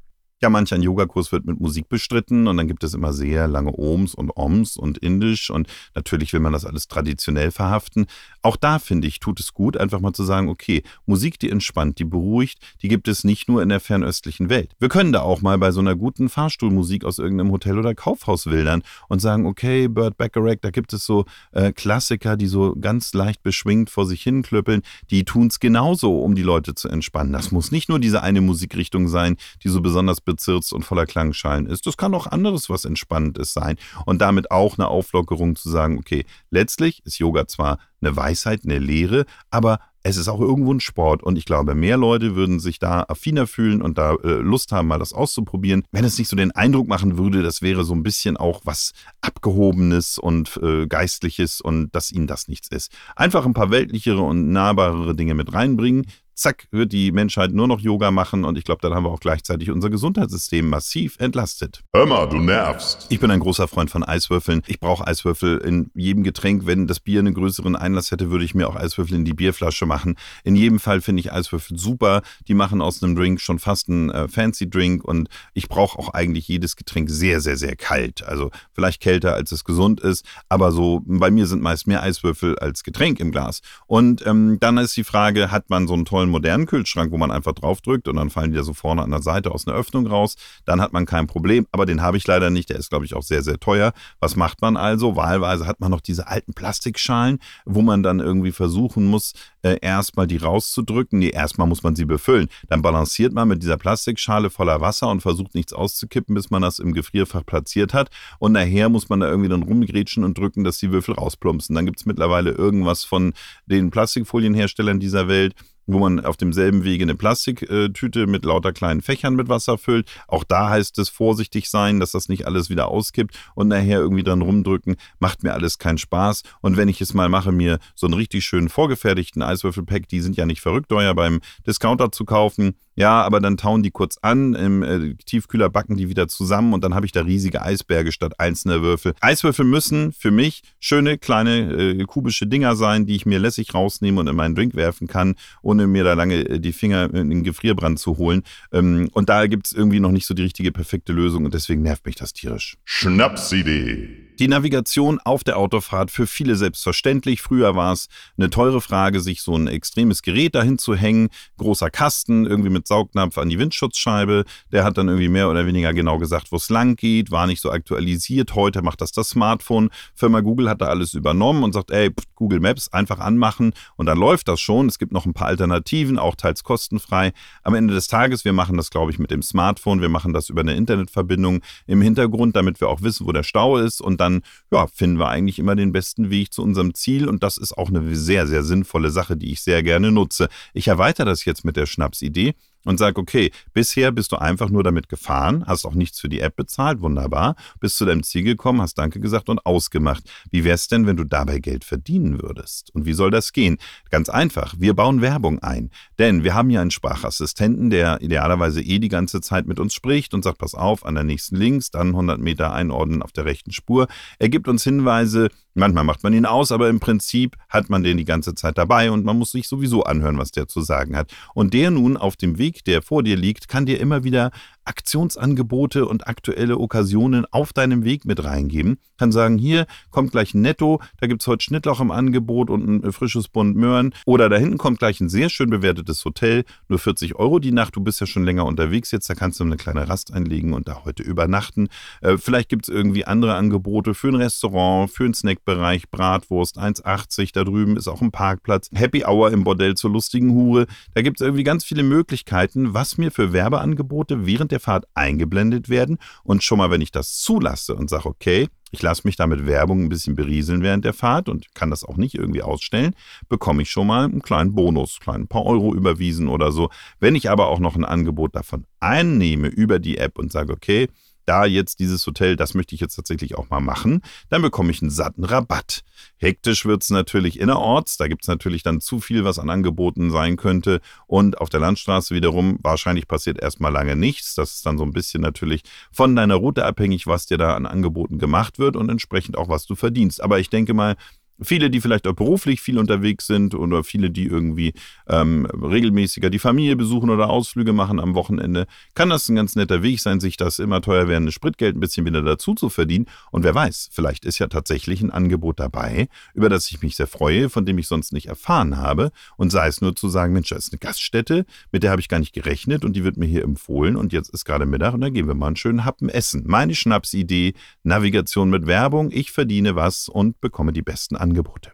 Ja, 0.44 0.50
manch 0.50 0.74
ein 0.74 0.82
Yogakurs 0.82 1.32
wird 1.32 1.46
mit 1.46 1.58
Musik 1.58 1.88
bestritten 1.88 2.48
und 2.48 2.58
dann 2.58 2.68
gibt 2.68 2.84
es 2.84 2.92
immer 2.92 3.14
sehr 3.14 3.48
lange 3.48 3.72
Ohms 3.72 4.14
und 4.14 4.30
Oms 4.36 4.76
und 4.76 4.98
Indisch 4.98 5.48
und 5.48 5.68
natürlich 5.94 6.34
will 6.34 6.40
man 6.40 6.52
das 6.52 6.66
alles 6.66 6.86
traditionell 6.86 7.50
verhaften. 7.50 8.04
Auch 8.42 8.56
da 8.56 8.78
finde 8.78 9.08
ich, 9.08 9.20
tut 9.20 9.40
es 9.40 9.54
gut, 9.54 9.78
einfach 9.78 10.00
mal 10.00 10.12
zu 10.12 10.22
sagen, 10.22 10.50
okay, 10.50 10.82
Musik, 11.06 11.38
die 11.38 11.48
entspannt, 11.48 11.98
die 11.98 12.04
beruhigt, 12.04 12.58
die 12.82 12.88
gibt 12.88 13.08
es 13.08 13.24
nicht 13.24 13.48
nur 13.48 13.62
in 13.62 13.70
der 13.70 13.80
fernöstlichen 13.80 14.50
Welt. 14.50 14.72
Wir 14.78 14.90
können 14.90 15.14
da 15.14 15.22
auch 15.22 15.40
mal 15.40 15.56
bei 15.56 15.70
so 15.70 15.80
einer 15.80 15.96
guten 15.96 16.28
Fahrstuhlmusik 16.28 17.06
aus 17.06 17.18
irgendeinem 17.18 17.50
Hotel 17.50 17.78
oder 17.78 17.94
Kaufhaus 17.94 18.44
wildern 18.44 18.82
und 19.08 19.20
sagen, 19.20 19.46
okay, 19.46 19.88
Burt 19.88 20.18
Bacharach, 20.18 20.56
da 20.60 20.68
gibt 20.68 20.92
es 20.92 21.06
so 21.06 21.24
äh, 21.52 21.72
Klassiker, 21.72 22.36
die 22.36 22.48
so 22.48 22.76
ganz 22.78 23.14
leicht 23.14 23.42
beschwingt 23.42 23.88
vor 23.88 24.04
sich 24.04 24.22
hin 24.22 24.42
klöppeln, 24.42 24.82
die 25.10 25.24
tun 25.24 25.46
es 25.46 25.58
genauso, 25.58 26.20
um 26.20 26.34
die 26.34 26.42
Leute 26.42 26.74
zu 26.74 26.90
entspannen. 26.90 27.32
Das 27.32 27.50
muss 27.50 27.72
nicht 27.72 27.88
nur 27.88 27.98
diese 27.98 28.22
eine 28.22 28.42
Musikrichtung 28.42 29.08
sein, 29.08 29.38
die 29.62 29.70
so 29.70 29.80
besonders 29.80 30.20
bezirzt 30.34 30.72
und 30.72 30.84
voller 30.84 31.06
Klangschalen 31.06 31.66
ist. 31.66 31.86
Das 31.86 31.96
kann 31.96 32.14
auch 32.14 32.26
anderes, 32.26 32.68
was 32.68 32.84
Entspannendes 32.84 33.52
sein. 33.52 33.76
Und 34.04 34.20
damit 34.20 34.50
auch 34.50 34.76
eine 34.78 34.88
Auflockerung 34.88 35.56
zu 35.56 35.70
sagen, 35.70 35.98
okay, 35.98 36.24
letztlich 36.50 37.04
ist 37.04 37.18
Yoga 37.18 37.46
zwar 37.46 37.78
eine 38.00 38.16
Weisheit, 38.16 38.60
eine 38.64 38.78
Lehre, 38.78 39.24
aber 39.50 39.78
es 40.06 40.18
ist 40.18 40.28
auch 40.28 40.40
irgendwo 40.40 40.72
ein 40.72 40.80
Sport 40.80 41.22
und 41.22 41.38
ich 41.38 41.46
glaube, 41.46 41.74
mehr 41.74 41.96
Leute 41.96 42.36
würden 42.36 42.60
sich 42.60 42.78
da 42.78 43.04
affiner 43.08 43.46
fühlen 43.46 43.80
und 43.80 43.96
da 43.96 44.14
äh, 44.16 44.34
Lust 44.34 44.70
haben, 44.70 44.86
mal 44.86 44.98
das 44.98 45.14
auszuprobieren. 45.14 45.82
Wenn 45.92 46.04
es 46.04 46.18
nicht 46.18 46.28
so 46.28 46.36
den 46.36 46.52
Eindruck 46.52 46.86
machen 46.86 47.16
würde, 47.16 47.42
das 47.42 47.62
wäre 47.62 47.84
so 47.84 47.94
ein 47.94 48.02
bisschen 48.02 48.36
auch 48.36 48.60
was 48.64 48.92
Abgehobenes 49.22 50.18
und 50.18 50.60
äh, 50.62 50.86
Geistliches 50.86 51.62
und 51.62 51.94
dass 51.94 52.12
ihnen 52.12 52.26
das 52.26 52.48
nichts 52.48 52.68
ist. 52.68 52.92
Einfach 53.16 53.46
ein 53.46 53.54
paar 53.54 53.70
weltlichere 53.70 54.20
und 54.20 54.52
nahbarere 54.52 55.14
Dinge 55.14 55.32
mit 55.32 55.54
reinbringen, 55.54 56.06
zack, 56.34 56.66
wird 56.70 56.92
die 56.92 57.12
Menschheit 57.12 57.52
nur 57.52 57.68
noch 57.68 57.80
Yoga 57.80 58.10
machen 58.10 58.44
und 58.44 58.58
ich 58.58 58.64
glaube, 58.64 58.80
dann 58.82 58.94
haben 58.94 59.04
wir 59.04 59.10
auch 59.10 59.20
gleichzeitig 59.20 59.70
unser 59.70 59.90
Gesundheitssystem 59.90 60.68
massiv 60.68 61.16
entlastet. 61.18 61.82
Hör 61.94 62.06
mal, 62.06 62.28
du 62.28 62.38
nervst. 62.38 63.06
Ich 63.10 63.20
bin 63.20 63.30
ein 63.30 63.40
großer 63.40 63.68
Freund 63.68 63.90
von 63.90 64.02
Eiswürfeln. 64.02 64.62
Ich 64.66 64.80
brauche 64.80 65.06
Eiswürfel 65.06 65.58
in 65.58 65.90
jedem 65.94 66.24
Getränk. 66.24 66.66
Wenn 66.66 66.86
das 66.86 67.00
Bier 67.00 67.20
einen 67.20 67.34
größeren 67.34 67.76
Einlass 67.76 68.10
hätte, 68.10 68.30
würde 68.30 68.44
ich 68.44 68.54
mir 68.54 68.68
auch 68.68 68.76
Eiswürfel 68.76 69.16
in 69.16 69.24
die 69.24 69.34
Bierflasche 69.34 69.86
machen. 69.86 70.16
In 70.42 70.56
jedem 70.56 70.80
Fall 70.80 71.00
finde 71.00 71.20
ich 71.20 71.32
Eiswürfel 71.32 71.78
super. 71.78 72.22
Die 72.48 72.54
machen 72.54 72.80
aus 72.80 73.02
einem 73.02 73.14
Drink 73.14 73.40
schon 73.40 73.58
fast 73.58 73.88
einen 73.88 74.10
äh, 74.10 74.28
Fancy 74.28 74.68
Drink 74.68 75.04
und 75.04 75.28
ich 75.52 75.68
brauche 75.68 75.98
auch 75.98 76.10
eigentlich 76.10 76.48
jedes 76.48 76.76
Getränk 76.76 77.10
sehr, 77.10 77.40
sehr, 77.40 77.56
sehr 77.56 77.76
kalt. 77.76 78.24
Also 78.24 78.50
vielleicht 78.72 79.00
kälter, 79.00 79.34
als 79.34 79.52
es 79.52 79.64
gesund 79.64 80.00
ist, 80.00 80.24
aber 80.48 80.72
so 80.72 81.02
bei 81.06 81.30
mir 81.30 81.46
sind 81.46 81.62
meist 81.62 81.86
mehr 81.86 82.02
Eiswürfel 82.02 82.58
als 82.58 82.82
Getränk 82.82 83.20
im 83.20 83.30
Glas. 83.30 83.60
Und 83.86 84.26
ähm, 84.26 84.58
dann 84.60 84.78
ist 84.78 84.96
die 84.96 85.04
Frage, 85.04 85.50
hat 85.50 85.70
man 85.70 85.86
so 85.86 85.94
einen 85.94 86.04
tollen 86.04 86.23
tollen 86.24 86.30
modernen 86.30 86.66
Kühlschrank, 86.66 87.12
wo 87.12 87.18
man 87.18 87.30
einfach 87.30 87.52
draufdrückt 87.52 88.08
und 88.08 88.16
dann 88.16 88.30
fallen 88.30 88.50
die 88.50 88.56
da 88.56 88.62
so 88.62 88.74
vorne 88.74 89.02
an 89.02 89.10
der 89.10 89.22
Seite 89.22 89.50
aus 89.50 89.66
einer 89.66 89.76
Öffnung 89.76 90.06
raus. 90.06 90.36
Dann 90.64 90.80
hat 90.80 90.92
man 90.92 91.06
kein 91.06 91.26
Problem. 91.26 91.66
Aber 91.72 91.86
den 91.86 92.02
habe 92.02 92.16
ich 92.16 92.26
leider 92.26 92.50
nicht. 92.50 92.70
Der 92.70 92.78
ist, 92.78 92.90
glaube 92.90 93.04
ich, 93.04 93.14
auch 93.14 93.22
sehr, 93.22 93.42
sehr 93.42 93.58
teuer. 93.58 93.92
Was 94.20 94.36
macht 94.36 94.62
man 94.62 94.76
also? 94.76 95.16
Wahlweise 95.16 95.66
hat 95.66 95.80
man 95.80 95.90
noch 95.90 96.00
diese 96.00 96.26
alten 96.26 96.54
Plastikschalen, 96.54 97.38
wo 97.64 97.82
man 97.82 98.02
dann 98.02 98.20
irgendwie 98.20 98.52
versuchen 98.52 99.06
muss, 99.06 99.34
äh, 99.62 99.78
erstmal 99.80 100.26
die 100.26 100.36
rauszudrücken. 100.36 101.18
Nee, 101.18 101.30
erstmal 101.30 101.66
muss 101.66 101.82
man 101.82 101.96
sie 101.96 102.04
befüllen. 102.04 102.48
Dann 102.68 102.82
balanciert 102.82 103.32
man 103.32 103.48
mit 103.48 103.62
dieser 103.62 103.76
Plastikschale 103.76 104.50
voller 104.50 104.80
Wasser 104.80 105.10
und 105.10 105.20
versucht 105.20 105.54
nichts 105.54 105.72
auszukippen, 105.72 106.34
bis 106.34 106.50
man 106.50 106.62
das 106.62 106.78
im 106.78 106.92
Gefrierfach 106.92 107.44
platziert 107.44 107.94
hat. 107.94 108.10
Und 108.38 108.52
nachher 108.52 108.88
muss 108.88 109.08
man 109.08 109.20
da 109.20 109.28
irgendwie 109.28 109.48
dann 109.48 109.62
rumgrätschen 109.62 110.24
und 110.24 110.38
drücken, 110.38 110.64
dass 110.64 110.78
die 110.78 110.90
Würfel 110.90 111.14
rausplumpsen. 111.14 111.74
Dann 111.74 111.86
gibt 111.86 112.00
es 112.00 112.06
mittlerweile 112.06 112.50
irgendwas 112.50 113.04
von 113.04 113.32
den 113.66 113.90
Plastikfolienherstellern 113.90 115.00
dieser 115.00 115.28
Welt, 115.28 115.54
wo 115.86 115.98
man 115.98 116.24
auf 116.24 116.36
demselben 116.36 116.84
Wege 116.84 117.04
eine 117.04 117.14
Plastiktüte 117.14 118.26
mit 118.26 118.44
lauter 118.44 118.72
kleinen 118.72 119.02
Fächern 119.02 119.34
mit 119.34 119.48
Wasser 119.48 119.78
füllt. 119.78 120.10
Auch 120.28 120.44
da 120.44 120.70
heißt 120.70 120.98
es 120.98 121.08
vorsichtig 121.08 121.68
sein, 121.68 122.00
dass 122.00 122.12
das 122.12 122.28
nicht 122.28 122.46
alles 122.46 122.70
wieder 122.70 122.88
auskippt 122.88 123.36
und 123.54 123.68
nachher 123.68 123.98
irgendwie 123.98 124.24
dann 124.24 124.42
rumdrücken. 124.42 124.96
Macht 125.18 125.42
mir 125.42 125.52
alles 125.52 125.78
keinen 125.78 125.98
Spaß. 125.98 126.42
Und 126.60 126.76
wenn 126.76 126.88
ich 126.88 127.00
es 127.00 127.14
mal 127.14 127.28
mache, 127.28 127.52
mir 127.52 127.78
so 127.94 128.06
einen 128.06 128.14
richtig 128.14 128.44
schönen 128.44 128.68
vorgefertigten 128.68 129.42
Eiswürfelpack, 129.42 130.08
die 130.08 130.20
sind 130.20 130.36
ja 130.36 130.46
nicht 130.46 130.60
verrückt 130.60 130.88
teuer 130.88 131.14
beim 131.14 131.40
Discounter 131.66 132.12
zu 132.12 132.24
kaufen, 132.24 132.74
ja, 132.96 133.22
aber 133.22 133.40
dann 133.40 133.56
tauen 133.56 133.82
die 133.82 133.90
kurz 133.90 134.18
an, 134.22 134.54
im 134.54 134.82
äh, 134.82 135.14
Tiefkühler 135.14 135.68
backen 135.68 135.96
die 135.96 136.08
wieder 136.08 136.28
zusammen 136.28 136.72
und 136.72 136.84
dann 136.84 136.94
habe 136.94 137.06
ich 137.06 137.12
da 137.12 137.22
riesige 137.22 137.62
Eisberge 137.62 138.12
statt 138.12 138.38
einzelner 138.38 138.82
Würfel. 138.82 139.14
Eiswürfel 139.20 139.64
müssen 139.64 140.12
für 140.12 140.30
mich 140.30 140.62
schöne 140.80 141.18
kleine 141.18 141.72
äh, 141.72 142.04
kubische 142.04 142.46
Dinger 142.46 142.76
sein, 142.76 143.06
die 143.06 143.16
ich 143.16 143.26
mir 143.26 143.38
lässig 143.38 143.74
rausnehme 143.74 144.20
und 144.20 144.28
in 144.28 144.36
meinen 144.36 144.54
Drink 144.54 144.74
werfen 144.74 145.06
kann, 145.06 145.34
ohne 145.62 145.86
mir 145.86 146.04
da 146.04 146.14
lange 146.14 146.48
äh, 146.48 146.60
die 146.60 146.72
Finger 146.72 147.12
in 147.12 147.30
den 147.30 147.42
Gefrierbrand 147.42 147.98
zu 147.98 148.16
holen. 148.16 148.42
Ähm, 148.72 149.08
und 149.12 149.28
da 149.28 149.46
gibt 149.46 149.66
es 149.66 149.72
irgendwie 149.72 150.00
noch 150.00 150.12
nicht 150.12 150.26
so 150.26 150.34
die 150.34 150.42
richtige 150.42 150.72
perfekte 150.72 151.12
Lösung 151.12 151.44
und 151.44 151.54
deswegen 151.54 151.82
nervt 151.82 152.06
mich 152.06 152.16
das 152.16 152.32
tierisch. 152.32 152.76
Schnapsidee. 152.84 154.23
Die 154.40 154.48
Navigation 154.48 155.20
auf 155.20 155.44
der 155.44 155.56
Autofahrt 155.56 156.10
für 156.10 156.26
viele 156.26 156.56
selbstverständlich. 156.56 157.40
Früher 157.40 157.76
war 157.76 157.92
es 157.92 158.08
eine 158.36 158.50
teure 158.50 158.80
Frage, 158.80 159.20
sich 159.20 159.42
so 159.42 159.54
ein 159.54 159.68
extremes 159.68 160.22
Gerät 160.22 160.56
dahin 160.56 160.76
zu 160.76 160.96
hängen. 160.96 161.28
Großer 161.56 161.88
Kasten, 161.88 162.44
irgendwie 162.44 162.70
mit 162.70 162.88
Saugnapf 162.88 163.38
an 163.38 163.48
die 163.48 163.60
Windschutzscheibe. 163.60 164.44
Der 164.72 164.82
hat 164.82 164.98
dann 164.98 165.06
irgendwie 165.06 165.28
mehr 165.28 165.48
oder 165.48 165.66
weniger 165.66 165.94
genau 165.94 166.18
gesagt, 166.18 166.50
wo 166.50 166.56
es 166.56 166.68
lang 166.68 166.96
geht, 166.96 167.30
war 167.30 167.46
nicht 167.46 167.60
so 167.60 167.70
aktualisiert. 167.70 168.56
Heute 168.56 168.82
macht 168.82 169.02
das 169.02 169.12
das 169.12 169.28
Smartphone. 169.28 169.90
Firma 170.16 170.40
Google 170.40 170.68
hat 170.68 170.80
da 170.80 170.86
alles 170.86 171.14
übernommen 171.14 171.62
und 171.62 171.72
sagt, 171.72 171.92
ey, 171.92 172.10
Google 172.34 172.58
Maps 172.58 172.88
einfach 172.88 173.20
anmachen 173.20 173.72
und 173.94 174.06
dann 174.06 174.18
läuft 174.18 174.48
das 174.48 174.60
schon. 174.60 174.88
Es 174.88 174.98
gibt 174.98 175.12
noch 175.12 175.26
ein 175.26 175.34
paar 175.34 175.46
Alternativen, 175.46 176.18
auch 176.18 176.34
teils 176.34 176.64
kostenfrei. 176.64 177.32
Am 177.62 177.74
Ende 177.74 177.94
des 177.94 178.08
Tages, 178.08 178.44
wir 178.44 178.52
machen 178.52 178.78
das, 178.78 178.90
glaube 178.90 179.12
ich, 179.12 179.20
mit 179.20 179.30
dem 179.30 179.42
Smartphone. 179.42 180.00
Wir 180.00 180.08
machen 180.08 180.32
das 180.32 180.48
über 180.48 180.62
eine 180.62 180.74
Internetverbindung 180.74 181.60
im 181.86 182.02
Hintergrund, 182.02 182.56
damit 182.56 182.80
wir 182.80 182.88
auch 182.88 183.02
wissen, 183.02 183.28
wo 183.28 183.32
der 183.32 183.44
Stau 183.44 183.78
ist 183.78 184.00
und 184.00 184.20
dann 184.20 184.23
ja, 184.70 184.86
finden 184.86 185.18
wir 185.18 185.28
eigentlich 185.28 185.58
immer 185.58 185.76
den 185.76 185.92
besten 185.92 186.30
Weg 186.30 186.52
zu 186.52 186.62
unserem 186.62 186.94
Ziel 186.94 187.28
und 187.28 187.42
das 187.42 187.56
ist 187.56 187.76
auch 187.76 187.88
eine 187.88 188.14
sehr, 188.14 188.46
sehr 188.46 188.62
sinnvolle 188.62 189.10
Sache, 189.10 189.36
die 189.36 189.52
ich 189.52 189.62
sehr 189.62 189.82
gerne 189.82 190.12
nutze. 190.12 190.48
Ich 190.72 190.88
erweitere 190.88 191.26
das 191.26 191.44
jetzt 191.44 191.64
mit 191.64 191.76
der 191.76 191.86
Schnapsidee 191.86 192.54
und 192.84 192.98
sag, 192.98 193.18
okay, 193.18 193.50
bisher 193.72 194.12
bist 194.12 194.32
du 194.32 194.36
einfach 194.36 194.70
nur 194.70 194.82
damit 194.82 195.08
gefahren, 195.08 195.64
hast 195.66 195.84
auch 195.84 195.94
nichts 195.94 196.20
für 196.20 196.28
die 196.28 196.40
App 196.40 196.56
bezahlt, 196.56 197.00
wunderbar, 197.00 197.56
bist 197.80 197.96
zu 197.96 198.04
deinem 198.04 198.22
Ziel 198.22 198.42
gekommen, 198.42 198.80
hast 198.80 198.98
Danke 198.98 199.20
gesagt 199.20 199.48
und 199.48 199.64
ausgemacht. 199.66 200.24
Wie 200.50 200.64
wär's 200.64 200.88
denn, 200.88 201.06
wenn 201.06 201.16
du 201.16 201.24
dabei 201.24 201.58
Geld 201.58 201.84
verdienen 201.84 202.40
würdest? 202.42 202.94
Und 202.94 203.06
wie 203.06 203.12
soll 203.12 203.30
das 203.30 203.52
gehen? 203.52 203.78
Ganz 204.10 204.28
einfach, 204.28 204.74
wir 204.78 204.94
bauen 204.94 205.20
Werbung 205.20 205.58
ein. 205.60 205.90
Denn 206.18 206.44
wir 206.44 206.54
haben 206.54 206.70
ja 206.70 206.80
einen 206.80 206.90
Sprachassistenten, 206.90 207.90
der 207.90 208.20
idealerweise 208.20 208.80
eh 208.80 208.98
die 208.98 209.08
ganze 209.08 209.40
Zeit 209.40 209.66
mit 209.66 209.80
uns 209.80 209.94
spricht 209.94 210.34
und 210.34 210.44
sagt, 210.44 210.58
pass 210.58 210.74
auf, 210.74 211.04
an 211.04 211.14
der 211.14 211.24
nächsten 211.24 211.56
links, 211.56 211.90
dann 211.90 212.08
100 212.08 212.40
Meter 212.40 212.72
einordnen 212.72 213.22
auf 213.22 213.32
der 213.32 213.44
rechten 213.44 213.72
Spur. 213.72 214.06
Er 214.38 214.48
gibt 214.48 214.68
uns 214.68 214.84
Hinweise, 214.84 215.48
manchmal 215.74 216.04
macht 216.04 216.22
man 216.22 216.32
ihn 216.32 216.46
aus, 216.46 216.72
aber 216.72 216.88
im 216.88 217.00
Prinzip 217.00 217.56
hat 217.68 217.90
man 217.90 218.02
den 218.02 218.16
die 218.16 218.24
ganze 218.24 218.54
Zeit 218.54 218.78
dabei 218.78 219.10
und 219.10 219.24
man 219.24 219.38
muss 219.38 219.52
sich 219.52 219.68
sowieso 219.68 220.04
anhören, 220.04 220.38
was 220.38 220.50
der 220.50 220.68
zu 220.68 220.80
sagen 220.80 221.16
hat. 221.16 221.32
Und 221.54 221.74
der 221.74 221.90
nun 221.90 222.16
auf 222.16 222.36
dem 222.36 222.58
Weg 222.58 222.73
Weg, 222.74 222.84
der 222.84 223.02
vor 223.02 223.22
dir 223.22 223.36
liegt, 223.36 223.68
kann 223.68 223.86
dir 223.86 224.00
immer 224.00 224.24
wieder 224.24 224.50
Aktionsangebote 224.84 226.06
und 226.06 226.26
aktuelle 226.26 226.78
Okkasionen 226.78 227.46
auf 227.50 227.72
deinem 227.72 228.04
Weg 228.04 228.24
mit 228.24 228.42
reingeben. 228.44 228.98
Kann 229.18 229.32
sagen, 229.32 229.58
hier 229.58 229.86
kommt 230.10 230.32
gleich 230.32 230.54
ein 230.54 230.62
Netto, 230.62 231.00
da 231.20 231.26
gibt 231.26 231.42
es 231.42 231.46
heute 231.46 231.64
Schnittlauch 231.64 232.00
im 232.00 232.10
Angebot 232.10 232.70
und 232.70 233.04
ein 233.04 233.12
frisches 233.12 233.48
Bund 233.48 233.76
Möhren. 233.76 234.14
Oder 234.26 234.48
da 234.48 234.56
hinten 234.56 234.78
kommt 234.78 234.98
gleich 234.98 235.20
ein 235.20 235.28
sehr 235.28 235.48
schön 235.48 235.70
bewertetes 235.70 236.24
Hotel, 236.24 236.64
nur 236.88 236.98
40 236.98 237.36
Euro 237.36 237.58
die 237.58 237.72
Nacht. 237.72 237.96
Du 237.96 238.00
bist 238.00 238.20
ja 238.20 238.26
schon 238.26 238.44
länger 238.44 238.64
unterwegs 238.66 239.10
jetzt, 239.10 239.28
da 239.30 239.34
kannst 239.34 239.60
du 239.60 239.64
eine 239.64 239.76
kleine 239.76 240.08
Rast 240.08 240.32
einlegen 240.32 240.72
und 240.74 240.88
da 240.88 241.04
heute 241.04 241.22
übernachten. 241.22 241.88
Äh, 242.20 242.38
vielleicht 242.38 242.68
gibt 242.68 242.88
es 242.88 242.94
irgendwie 242.94 243.24
andere 243.24 243.54
Angebote 243.54 244.14
für 244.14 244.28
ein 244.28 244.34
Restaurant, 244.34 245.10
für 245.10 245.24
einen 245.24 245.34
Snackbereich, 245.34 246.10
Bratwurst 246.10 246.78
1,80. 246.78 247.50
Da 247.52 247.64
drüben 247.64 247.96
ist 247.96 248.08
auch 248.08 248.20
ein 248.20 248.32
Parkplatz. 248.32 248.90
Happy 248.94 249.24
Hour 249.24 249.52
im 249.52 249.64
Bordell 249.64 249.94
zur 249.94 250.10
lustigen 250.10 250.52
Hure. 250.52 250.86
Da 251.14 251.22
gibt 251.22 251.40
es 251.40 251.44
irgendwie 251.44 251.64
ganz 251.64 251.84
viele 251.84 252.02
Möglichkeiten, 252.02 252.94
was 252.94 253.18
mir 253.18 253.30
für 253.30 253.52
Werbeangebote 253.52 254.46
während 254.46 254.72
der 254.72 254.73
Fahrt 254.80 255.06
eingeblendet 255.14 255.88
werden. 255.88 256.18
Und 256.42 256.62
schon 256.62 256.78
mal, 256.78 256.90
wenn 256.90 257.00
ich 257.00 257.12
das 257.12 257.38
zulasse 257.38 257.94
und 257.94 258.10
sage, 258.10 258.26
okay, 258.26 258.68
ich 258.94 259.02
lasse 259.02 259.22
mich 259.24 259.34
damit 259.36 259.66
Werbung 259.66 260.04
ein 260.04 260.08
bisschen 260.08 260.36
berieseln 260.36 260.82
während 260.82 261.04
der 261.04 261.14
Fahrt 261.14 261.48
und 261.48 261.74
kann 261.74 261.90
das 261.90 262.04
auch 262.04 262.16
nicht 262.16 262.36
irgendwie 262.36 262.62
ausstellen, 262.62 263.14
bekomme 263.48 263.82
ich 263.82 263.90
schon 263.90 264.06
mal 264.06 264.24
einen 264.24 264.40
kleinen 264.40 264.74
Bonus, 264.74 265.18
ein 265.26 265.48
paar 265.48 265.66
Euro 265.66 265.94
überwiesen 265.94 266.48
oder 266.48 266.70
so. 266.70 266.90
Wenn 267.18 267.34
ich 267.34 267.50
aber 267.50 267.68
auch 267.68 267.80
noch 267.80 267.96
ein 267.96 268.04
Angebot 268.04 268.54
davon 268.54 268.86
einnehme 269.00 269.66
über 269.68 269.98
die 269.98 270.18
App 270.18 270.38
und 270.38 270.52
sage, 270.52 270.72
okay, 270.72 271.08
da 271.46 271.64
jetzt 271.64 272.00
dieses 272.00 272.26
Hotel, 272.26 272.56
das 272.56 272.74
möchte 272.74 272.94
ich 272.94 273.00
jetzt 273.00 273.16
tatsächlich 273.16 273.56
auch 273.56 273.70
mal 273.70 273.80
machen, 273.80 274.22
dann 274.48 274.62
bekomme 274.62 274.90
ich 274.90 275.02
einen 275.02 275.10
satten 275.10 275.44
Rabatt. 275.44 276.02
Hektisch 276.36 276.84
wird 276.84 277.02
es 277.02 277.10
natürlich 277.10 277.58
innerorts, 277.58 278.16
da 278.16 278.28
gibt 278.28 278.42
es 278.42 278.48
natürlich 278.48 278.82
dann 278.82 279.00
zu 279.00 279.20
viel, 279.20 279.44
was 279.44 279.58
an 279.58 279.70
Angeboten 279.70 280.30
sein 280.30 280.56
könnte. 280.56 281.00
Und 281.26 281.58
auf 281.58 281.70
der 281.70 281.80
Landstraße 281.80 282.34
wiederum, 282.34 282.78
wahrscheinlich 282.82 283.28
passiert 283.28 283.60
erstmal 283.60 283.92
lange 283.92 284.16
nichts. 284.16 284.54
Das 284.54 284.74
ist 284.74 284.86
dann 284.86 284.98
so 284.98 285.04
ein 285.04 285.12
bisschen 285.12 285.40
natürlich 285.40 285.82
von 286.12 286.36
deiner 286.36 286.56
Route 286.56 286.84
abhängig, 286.84 287.26
was 287.26 287.46
dir 287.46 287.58
da 287.58 287.74
an 287.74 287.86
Angeboten 287.86 288.38
gemacht 288.38 288.78
wird 288.78 288.96
und 288.96 289.10
entsprechend 289.10 289.56
auch, 289.56 289.68
was 289.68 289.86
du 289.86 289.94
verdienst. 289.94 290.42
Aber 290.42 290.58
ich 290.58 290.70
denke 290.70 290.94
mal, 290.94 291.16
Viele, 291.60 291.88
die 291.88 292.00
vielleicht 292.00 292.26
auch 292.26 292.34
beruflich 292.34 292.80
viel 292.80 292.98
unterwegs 292.98 293.46
sind 293.46 293.74
oder 293.74 294.02
viele, 294.02 294.30
die 294.30 294.46
irgendwie 294.46 294.92
ähm, 295.28 295.66
regelmäßiger 295.66 296.50
die 296.50 296.58
Familie 296.58 296.96
besuchen 296.96 297.30
oder 297.30 297.48
Ausflüge 297.48 297.92
machen 297.92 298.18
am 298.18 298.34
Wochenende, 298.34 298.86
kann 299.14 299.30
das 299.30 299.48
ein 299.48 299.54
ganz 299.54 299.76
netter 299.76 300.02
Weg 300.02 300.20
sein, 300.20 300.40
sich 300.40 300.56
das 300.56 300.80
immer 300.80 301.00
teuer 301.00 301.28
werdende 301.28 301.52
Spritgeld 301.52 301.96
ein 301.96 302.00
bisschen 302.00 302.26
wieder 302.26 302.42
dazu 302.42 302.74
zu 302.74 302.88
verdienen. 302.88 303.26
Und 303.52 303.62
wer 303.62 303.74
weiß, 303.74 304.10
vielleicht 304.12 304.44
ist 304.44 304.58
ja 304.58 304.66
tatsächlich 304.66 305.22
ein 305.22 305.30
Angebot 305.30 305.78
dabei, 305.78 306.28
über 306.54 306.68
das 306.68 306.90
ich 306.90 307.02
mich 307.02 307.14
sehr 307.14 307.28
freue, 307.28 307.70
von 307.70 307.86
dem 307.86 307.98
ich 307.98 308.08
sonst 308.08 308.32
nicht 308.32 308.46
erfahren 308.46 308.96
habe. 308.96 309.30
Und 309.56 309.70
sei 309.70 309.86
es 309.86 310.00
nur 310.00 310.16
zu 310.16 310.28
sagen, 310.28 310.52
Mensch, 310.52 310.70
das 310.70 310.86
ist 310.86 310.92
eine 310.92 310.98
Gaststätte, 310.98 311.66
mit 311.92 312.02
der 312.02 312.10
habe 312.10 312.20
ich 312.20 312.28
gar 312.28 312.40
nicht 312.40 312.52
gerechnet 312.52 313.04
und 313.04 313.14
die 313.14 313.22
wird 313.22 313.36
mir 313.36 313.46
hier 313.46 313.62
empfohlen 313.62 314.16
und 314.16 314.32
jetzt 314.32 314.48
ist 314.48 314.64
gerade 314.64 314.86
Mittag 314.86 315.14
und 315.14 315.20
da 315.20 315.28
gehen 315.28 315.46
wir 315.46 315.54
mal 315.54 315.68
einen 315.68 315.76
schönen 315.76 316.04
Happen 316.04 316.28
essen. 316.28 316.64
Meine 316.66 316.96
Schnapsidee, 316.96 317.74
Navigation 318.02 318.70
mit 318.70 318.86
Werbung, 318.86 319.30
ich 319.30 319.52
verdiene 319.52 319.94
was 319.94 320.28
und 320.28 320.60
bekomme 320.60 320.92
die 320.92 321.02
besten 321.02 321.36
Angebote. 321.44 321.92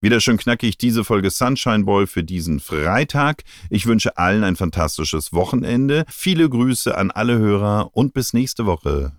Wieder 0.00 0.20
schön 0.20 0.36
knackig 0.36 0.78
diese 0.78 1.04
Folge 1.04 1.30
Sunshine 1.30 1.84
Boy 1.84 2.06
für 2.06 2.24
diesen 2.24 2.60
Freitag. 2.60 3.42
Ich 3.70 3.86
wünsche 3.86 4.16
allen 4.18 4.44
ein 4.44 4.56
fantastisches 4.56 5.32
Wochenende. 5.32 6.04
Viele 6.08 6.48
Grüße 6.48 6.96
an 6.96 7.10
alle 7.10 7.38
Hörer 7.38 7.90
und 7.92 8.14
bis 8.14 8.32
nächste 8.32 8.66
Woche. 8.66 9.12